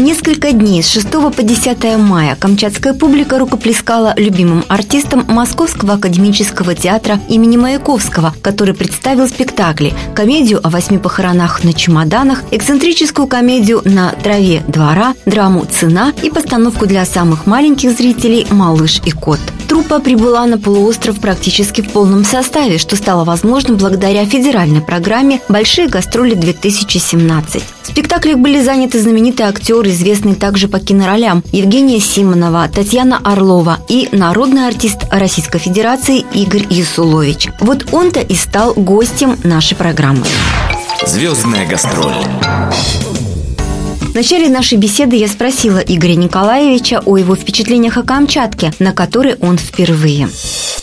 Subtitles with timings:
[0.00, 7.20] Несколько дней с 6 по 10 мая камчатская публика рукоплескала любимым артистам Московского академического театра
[7.28, 14.62] имени Маяковского, который представил спектакли, комедию о восьми похоронах на чемоданах, эксцентрическую комедию «На траве
[14.66, 19.38] двора», драму «Цена» и постановку для самых маленьких зрителей «Малыш и кот».
[19.70, 25.86] Труппа прибыла на полуостров практически в полном составе, что стало возможным благодаря федеральной программе «Большие
[25.86, 27.62] гастроли-2017».
[27.82, 34.08] В спектаклях были заняты знаменитые актеры, известные также по киноролям Евгения Симонова, Татьяна Орлова и
[34.10, 37.50] народный артист Российской Федерации Игорь Ясулович.
[37.60, 40.26] Вот он-то и стал гостем нашей программы.
[41.06, 42.16] Звездная гастроль.
[44.10, 49.36] В начале нашей беседы я спросила Игоря Николаевича о его впечатлениях о Камчатке, на которой
[49.36, 50.28] он впервые.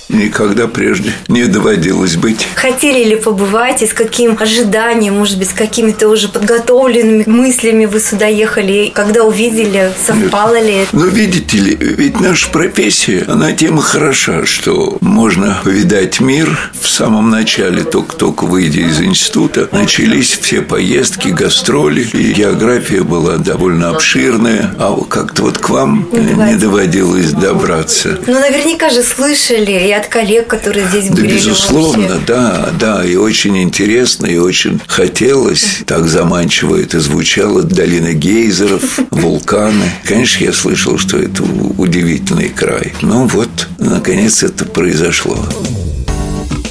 [0.10, 2.48] Никогда прежде не доводилось быть.
[2.56, 8.00] Хотели ли побывать и с каким ожиданием, может быть, с какими-то уже подготовленными мыслями вы
[8.00, 8.92] сюда ехали?
[8.94, 10.96] Когда увидели, совпало ли это?
[10.96, 16.58] Ну, видите ли, ведь наша профессия, она тем и хороша, что можно повидать мир.
[16.80, 23.90] В самом начале, только-только выйдя из института, начались все поездки, гастроли, и география была довольно
[23.90, 28.20] обширная, а как-то вот к вам не доводилось добраться.
[28.26, 31.34] Ну, наверняка же слышали, я от коллег, которые здесь да, были.
[31.34, 32.26] Безусловно, вообще.
[32.26, 35.80] да, да, и очень интересно, и очень хотелось.
[35.86, 37.64] Так заманчиво это звучало.
[37.64, 39.92] Долина гейзеров, вулканы.
[40.04, 41.44] Конечно, я слышал, что это
[41.78, 42.94] удивительный край.
[43.02, 45.38] Ну вот, наконец это произошло.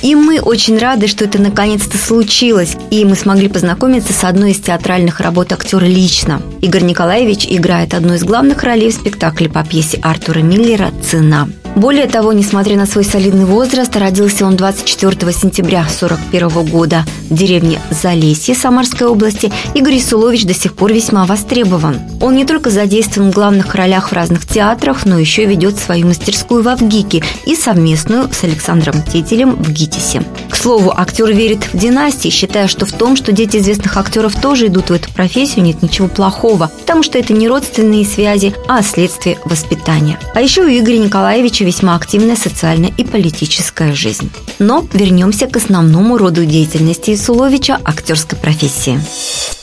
[0.02, 4.60] И мы очень рады, что это наконец-то случилось, и мы смогли познакомиться с одной из
[4.60, 6.40] театральных работ актера лично.
[6.60, 11.48] Игорь Николаевич играет одну из главных ролей в спектакле по пьесе Артура Миллера «Цена».
[11.76, 17.82] Более того, несмотря на свой солидный возраст, родился он 24 сентября 1941 года в деревне
[17.90, 19.52] Залесье Самарской области.
[19.74, 22.00] Игорь Исулович до сих пор весьма востребован.
[22.22, 26.62] Он не только задействован в главных ролях в разных театрах, но еще ведет свою мастерскую
[26.62, 30.22] в Авгике и совместную с Александром Тетелем в ГИТИСе.
[30.48, 34.68] К слову, актер верит в династии, считая, что в том, что дети известных актеров тоже
[34.68, 39.38] идут в эту профессию, нет ничего плохого, потому что это не родственные связи, а следствие
[39.44, 40.18] воспитания.
[40.34, 44.30] А еще у Игоря Николаевича весьма активная социальная и политическая жизнь.
[44.58, 49.00] Но вернемся к основному роду деятельности Исуловича– актерской профессии.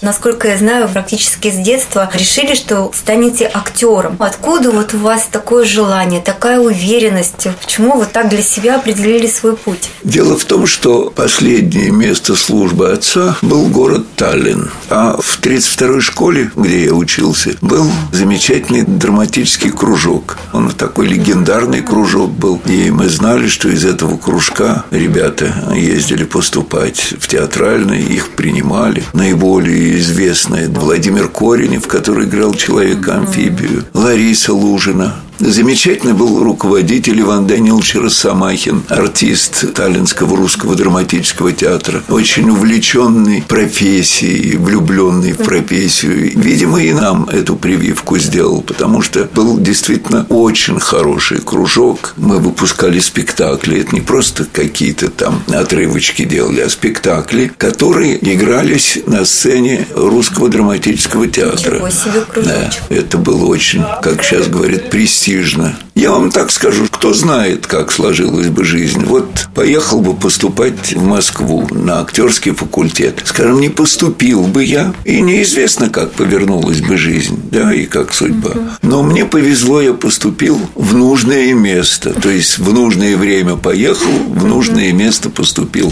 [0.01, 4.17] Насколько я знаю, практически с детства решили, что станете актером.
[4.19, 7.47] Откуда вот у вас такое желание, такая уверенность?
[7.61, 9.89] Почему вы так для себя определили свой путь?
[10.03, 14.69] Дело в том, что последнее место службы отца был город Таллин.
[14.89, 20.37] А в 32-й школе, где я учился, был замечательный драматический кружок.
[20.51, 22.59] Он такой легендарный кружок был.
[22.65, 29.03] И мы знали, что из этого кружка ребята ездили поступать в театральный, их принимали.
[29.13, 38.83] Наиболее известные Владимир Коренев, который играл человека-амфибию, Лариса Лужина, Замечательный был руководитель Иван Данилович Росомахин,
[38.87, 46.31] артист Таллинского русского драматического театра, очень увлеченный профессией, влюбленный в профессию.
[46.39, 52.13] Видимо, и нам эту прививку сделал, потому что был действительно очень хороший кружок.
[52.15, 53.81] Мы выпускали спектакли.
[53.81, 61.27] Это не просто какие-то там отрывочки делали, а спектакли, которые игрались на сцене русского драматического
[61.27, 61.91] театра.
[62.33, 65.75] Да, это было очень, как сейчас говорят, престижно престижно.
[65.95, 69.03] Я вам так скажу, кто знает, как сложилась бы жизнь.
[69.05, 73.21] Вот поехал бы поступать в Москву на актерский факультет.
[73.25, 78.51] Скажем, не поступил бы я, и неизвестно, как повернулась бы жизнь, да, и как судьба.
[78.81, 82.13] Но мне повезло, я поступил в нужное место.
[82.13, 85.91] То есть в нужное время поехал, в нужное место поступил.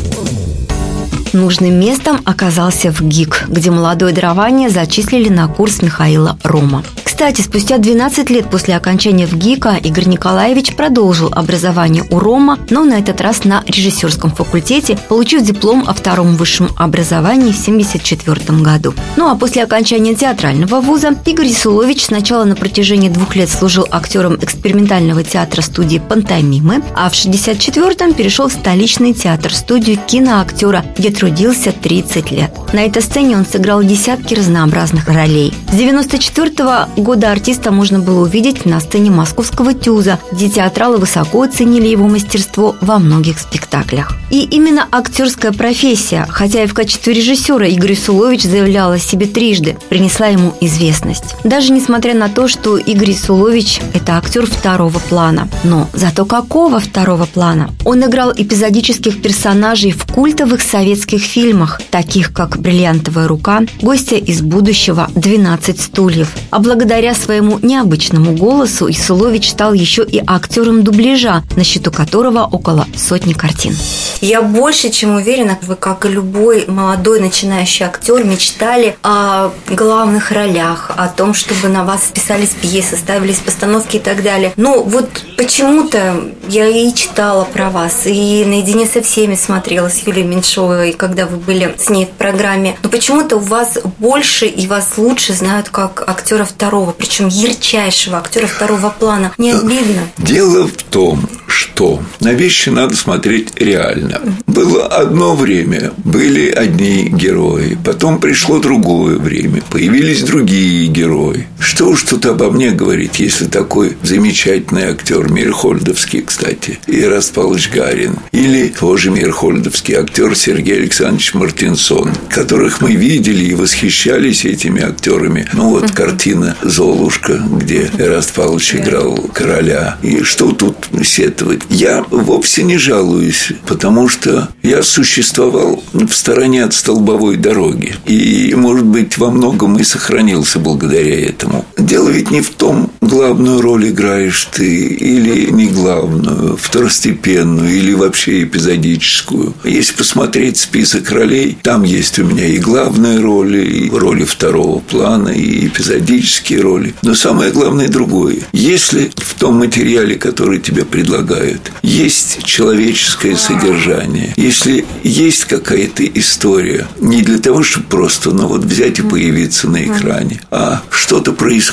[1.34, 6.84] Нужным местом оказался в ГИК, где молодое дарование зачислили на курс Михаила Рома.
[7.22, 12.84] Кстати, спустя 12 лет после окончания в ГИКа Игорь Николаевич продолжил образование у Рома, но
[12.84, 18.96] на этот раз на режиссерском факультете, получив диплом о втором высшем образовании в 1974 году.
[19.18, 24.40] Ну а после окончания театрального вуза Игорь Исулович сначала на протяжении двух лет служил актером
[24.42, 32.32] экспериментального театра студии «Пантомимы», а в 1964-м перешел в столичный театр-студию киноактера, где трудился 30
[32.32, 32.52] лет.
[32.74, 35.54] На этой сцене он сыграл десятки разнообразных ролей.
[35.68, 41.42] С 1994 года года артиста можно было увидеть на сцене московского ТЮЗа, где театралы высоко
[41.42, 44.14] оценили его мастерство во многих спектаклях.
[44.30, 49.76] И именно актерская профессия, хотя и в качестве режиссера Игорь Сулович заявлял о себе трижды,
[49.90, 51.36] принесла ему известность.
[51.44, 55.50] Даже несмотря на то, что Игорь Сулович– это актер второго плана.
[55.66, 57.72] Но зато какого второго плана?
[57.84, 65.10] Он играл эпизодических персонажей в культовых советских фильмах, таких как «Бриллиантовая рука», «Гостья из будущего»,
[65.14, 66.32] «12 стульев».
[66.52, 72.86] А благодаря своему необычному голосу Исулович стал еще и актером дубляжа, на счету которого около
[72.98, 73.76] сотни картин.
[74.20, 80.92] Я больше чем уверена, вы, как и любой молодой начинающий актер, мечтали о главных ролях,
[80.98, 84.52] о том, чтобы на вас писались пьесы, ставились постановки и так далее.
[84.58, 90.28] Но вот почему-то я и читала про вас, и наедине со всеми смотрела с Юлией
[90.28, 92.76] Меньшовой, когда вы были с ней в программе.
[92.84, 98.48] Но почему-то у вас больше и вас лучше знают как актера второго, причем ярчайшего актера
[98.48, 99.32] второго плана.
[99.38, 100.08] Не обидно?
[100.18, 104.22] Дело в том, что на вещи надо смотреть реально.
[104.52, 111.48] Было одно время, были одни герои, потом пришло другое время, появились другие герои.
[111.58, 118.18] Что уж тут обо мне говорить, если такой замечательный актер Мирхольдовский, кстати, и Павлович Гарин,
[118.34, 125.48] или тоже Мирхольдовский актер Сергей Александрович Мартинсон, которых мы видели и восхищались этими актерами.
[125.54, 129.98] Ну вот картина «Золушка», где Эраст Павлович играл короля.
[130.02, 131.62] И что тут сетовать?
[131.70, 137.96] Я вовсе не жалуюсь, потому что я существовал в стороне от столбовой дороги.
[138.06, 141.66] И, может быть, во многом и сохранился благодаря этому.
[141.82, 148.44] Дело ведь не в том, главную роль играешь ты или не главную, второстепенную или вообще
[148.44, 149.56] эпизодическую.
[149.64, 155.30] Если посмотреть список ролей, там есть у меня и главные роли, и роли второго плана,
[155.30, 156.94] и эпизодические роли.
[157.02, 158.42] Но самое главное другое.
[158.54, 167.24] Если в том материале, который тебе предлагают, есть человеческое содержание, если есть какая-то история, не
[167.24, 171.71] для того, чтобы просто, ну вот взять и появиться на экране, а что-то происходит,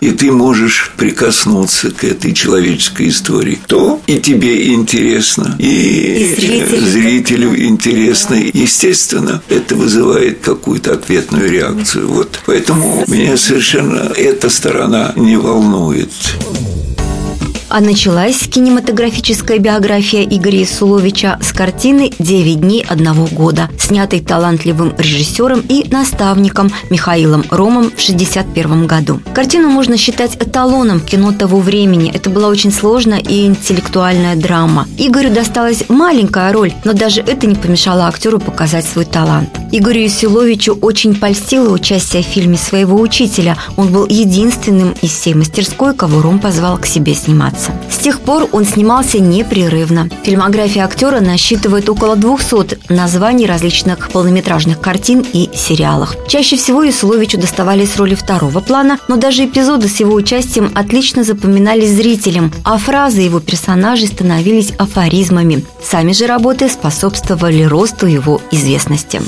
[0.00, 6.86] и ты можешь прикоснуться к этой человеческой истории, то и тебе интересно, и, и зрителю,
[6.86, 8.34] зрителю интересно.
[8.34, 12.08] Естественно, это вызывает какую-то ответную реакцию.
[12.08, 16.12] Вот поэтому меня совершенно эта сторона не волнует.
[17.74, 25.64] А началась кинематографическая биография Игоря Суловича с картины «Девять дней одного года», снятой талантливым режиссером
[25.66, 29.22] и наставником Михаилом Ромом в 1961 году.
[29.32, 32.12] Картину можно считать эталоном кино того времени.
[32.12, 34.86] Это была очень сложная и интеллектуальная драма.
[34.98, 39.48] Игорю досталась маленькая роль, но даже это не помешало актеру показать свой талант.
[39.74, 43.56] Игорю Силовичу очень польстило участие в фильме своего учителя.
[43.78, 47.72] Он был единственным из всей мастерской, кого Ром позвал к себе сниматься сниматься.
[47.90, 50.08] С тех пор он снимался непрерывно.
[50.24, 56.16] Фильмография актера насчитывает около 200 названий различных полнометражных картин и сериалов.
[56.28, 61.90] Чаще всего Исуловичу доставались роли второго плана, но даже эпизоды с его участием отлично запоминались
[61.90, 65.64] зрителям, а фразы его персонажей становились афоризмами.
[65.82, 69.20] Сами же работы способствовали росту его известности.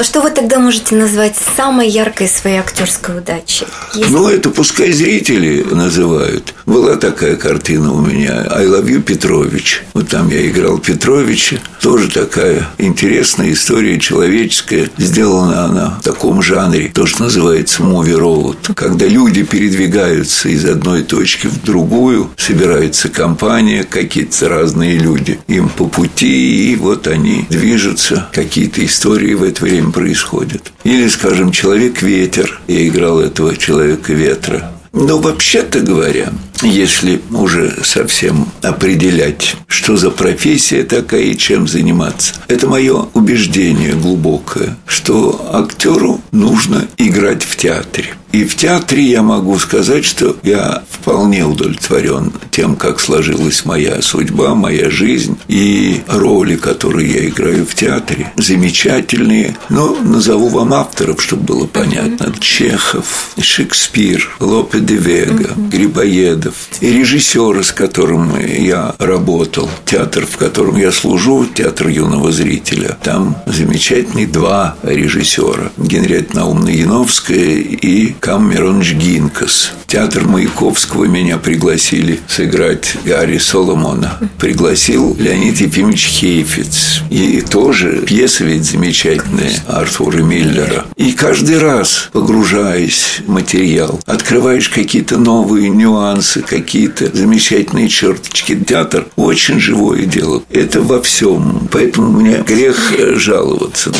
[0.00, 3.66] Ну что вы тогда можете назвать самой яркой своей актерской удачей?
[3.92, 4.10] Если...
[4.10, 6.54] Ну, это пускай зрители называют.
[6.64, 9.82] Была такая картина у меня «I love you, Петрович».
[9.92, 11.58] Вот там я играл Петровича.
[11.82, 14.88] Тоже такая интересная история человеческая.
[14.96, 18.72] Сделана она в таком жанре, то, что называется «movie road».
[18.74, 25.38] Когда люди передвигаются из одной точки в другую, собирается компания, какие-то разные люди.
[25.46, 28.30] Им по пути, и вот они движутся.
[28.32, 30.72] Какие-то истории в это время происходят.
[30.84, 32.60] Или, скажем, «Человек-ветер».
[32.66, 34.72] Я играл этого «Человека-ветра».
[34.92, 42.66] Но вообще-то говоря, если уже совсем определять, что за профессия такая и чем заниматься, это
[42.66, 48.14] мое убеждение глубокое, что актеру нужно играть в театре.
[48.32, 54.54] И в театре я могу сказать, что я вполне удовлетворен тем, как сложилась моя судьба,
[54.54, 58.32] моя жизнь и роли, которые я играю в театре.
[58.36, 59.56] Замечательные.
[59.68, 62.32] Но назову вам авторов, чтобы было понятно.
[62.38, 66.68] Чехов, Шекспир, Лопе де Вега, Грибоедов, артистов.
[66.80, 73.36] И режиссеры, с которым я работал, театр, в котором я служу, театр юного зрителя, там
[73.46, 75.70] замечательные два режиссера.
[75.76, 79.72] Генриетта Наумна Яновская и Камеронж Гинкас.
[79.86, 84.18] Театр Маяковского меня пригласили сыграть Гарри Соломона.
[84.38, 87.02] Пригласил Леонид Ефимович Хейфиц.
[87.10, 90.84] И тоже пьеса ведь замечательная Артура Миллера.
[90.96, 98.56] И каждый раз, погружаясь в материал, открываешь какие-то новые нюансы, какие-то замечательные черточки.
[98.56, 100.42] Театр очень живое дело.
[100.50, 101.68] Это во всем.
[101.70, 103.92] Поэтому мне грех жаловаться.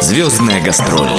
[0.00, 1.10] Звездная гастроль.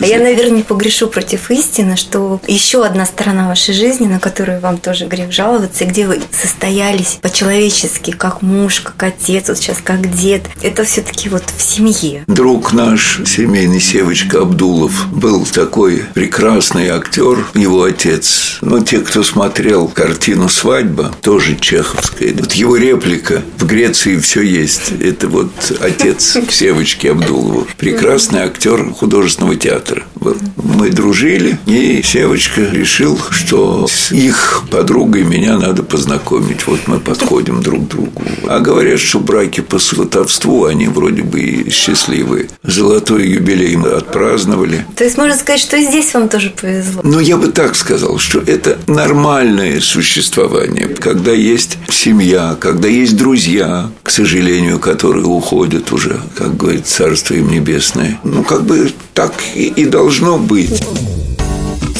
[0.00, 5.06] Я, наверное, погрешу против истины, что еще одна сторона вашей жизни, на которую вам тоже
[5.06, 10.84] грех жаловаться, где вы состоялись по-человечески, как муж, как отец, вот сейчас как дед, это
[10.84, 12.24] все-таки вот в семье.
[12.26, 18.58] Друг наш, семейный Севочка Абдулов, был такой прекрасный актер, его отец.
[18.62, 24.92] Но те, кто смотрел картину «Свадьба», тоже чеховская, вот его реплика «В Греции все есть».
[25.00, 27.66] Это вот отец Севочки Абдулова.
[27.76, 30.09] Прекрасный актер художественного театра after.
[30.56, 36.66] Мы дружили, и Севочка решил, что с их подругой меня надо познакомить.
[36.66, 38.22] Вот мы подходим друг к другу.
[38.46, 42.48] А говорят, что браки по сватовству, они вроде бы и счастливые.
[42.62, 44.84] Золотой юбилей мы отпраздновали.
[44.96, 47.00] То есть можно сказать, что и здесь вам тоже повезло?
[47.02, 53.90] Ну, я бы так сказал, что это нормальное существование, когда есть семья, когда есть друзья,
[54.02, 58.18] к сожалению, которые уходят уже, как говорит Царство им Небесное.
[58.24, 60.82] Ну, как бы так и и должно быть.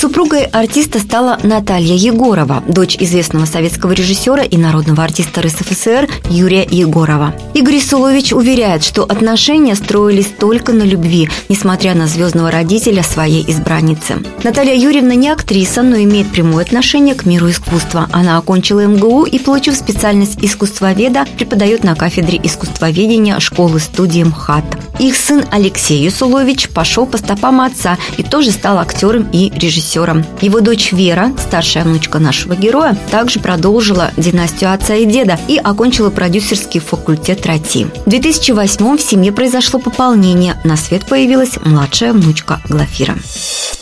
[0.00, 7.34] Супругой артиста стала Наталья Егорова, дочь известного советского режиссера и народного артиста РСФСР Юрия Егорова.
[7.52, 14.22] Игорь Сулович уверяет, что отношения строились только на любви, несмотря на звездного родителя своей избранницы.
[14.42, 18.08] Наталья Юрьевна не актриса, но имеет прямое отношение к миру искусства.
[18.10, 24.64] Она окончила МГУ и, получив специальность искусствоведа, преподает на кафедре искусствоведения школы-студии МХАТ.
[24.98, 29.89] Их сын Алексей Юсулович пошел по стопам отца и тоже стал актером и режиссером.
[30.40, 36.10] Его дочь Вера, старшая внучка нашего героя, также продолжила династию отца и деда и окончила
[36.10, 37.88] продюсерский факультет РАТИ.
[38.06, 40.59] В 2008 в семье произошло пополнение.
[40.64, 43.16] На свет появилась младшая внучка Глафира.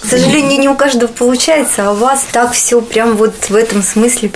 [0.01, 3.83] К сожалению, не у каждого получается, а у вас так все прям вот в этом
[3.83, 4.31] смысле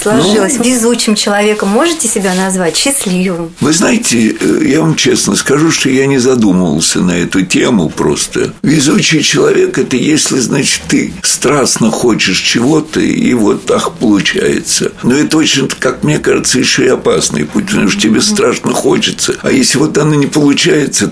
[0.00, 0.58] сложилось.
[0.58, 2.76] Ну, Везучим человеком можете себя назвать?
[2.76, 3.52] Счастливым?
[3.60, 8.52] Вы знаете, э, я вам честно скажу, что я не задумывался на эту тему просто.
[8.62, 14.92] Везучий человек– это если, значит, ты страстно хочешь чего-то, и вот так получается.
[15.02, 19.34] Но это очень, как мне кажется, еще и опасный путь, потому что тебе страшно хочется.
[19.42, 21.08] А если вот оно не получается,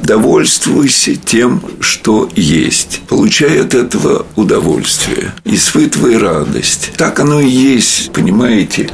[0.59, 3.01] довольствуйся тем, что есть.
[3.09, 6.91] Получай от этого удовольствие, испытывай радость.
[6.97, 8.91] Так оно и есть, понимаете?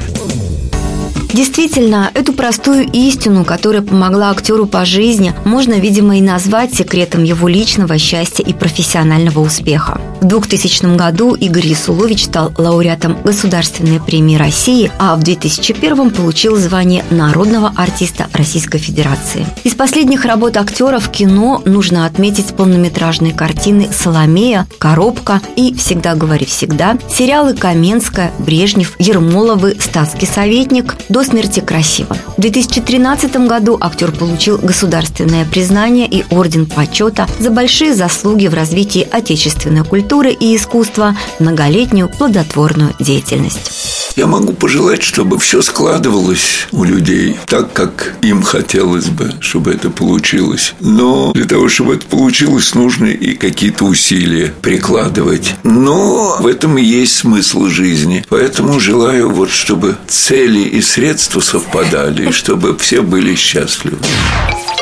[1.33, 7.47] Действительно, эту простую истину, которая помогла актеру по жизни, можно, видимо, и назвать секретом его
[7.47, 9.99] личного счастья и профессионального успеха.
[10.25, 17.05] В 2000 году Игорь Ясулович стал лауреатом Государственной премии России, а в 2001 получил звание
[17.11, 19.45] народного артиста Российской Федерации.
[19.63, 26.47] Из последних работ актера в кино нужно отметить полнометражные картины «Соломея», «Коробка» и «Всегда говори
[26.47, 32.17] всегда», сериалы «Каменская», «Брежнев», «Ермоловы», «Статский советник», «До смерти красиво».
[32.35, 39.07] В 2013 году актер получил государственное признание и орден почета за большие заслуги в развитии
[39.11, 39.83] отечественной
[40.15, 44.13] культуры и искусства, многолетнюю плодотворную деятельность.
[44.15, 49.89] Я могу пожелать, чтобы все складывалось у людей так, как им хотелось бы, чтобы это
[49.89, 50.73] получилось.
[50.79, 55.55] Но для того, чтобы это получилось, нужно и какие-то усилия прикладывать.
[55.63, 58.25] Но в этом и есть смысл жизни.
[58.29, 63.97] Поэтому желаю вот, чтобы цели и средства совпадали, и чтобы все были счастливы.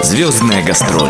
[0.03, 1.09] Звездная гастроль.